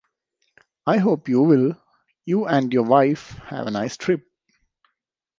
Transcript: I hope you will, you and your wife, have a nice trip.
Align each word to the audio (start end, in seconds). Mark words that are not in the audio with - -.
I 0.87 0.97
hope 0.97 1.29
you 1.29 1.43
will, 1.43 1.77
you 2.25 2.47
and 2.47 2.73
your 2.73 2.81
wife, 2.85 3.33
have 3.51 3.67
a 3.67 3.69
nice 3.69 3.97
trip. 3.97 4.25